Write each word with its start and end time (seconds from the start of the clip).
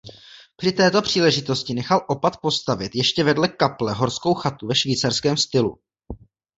Při 0.55 0.71
této 0.71 1.01
příležitosti 1.01 1.73
nechal 1.73 2.05
opat 2.09 2.37
postavit 2.41 2.95
ještě 2.95 3.23
vedle 3.23 3.47
kaple 3.47 3.93
horskou 3.93 4.33
chatu 4.33 4.67
ve 4.67 4.75
švýcarském 4.75 5.37
stylu. 5.37 5.79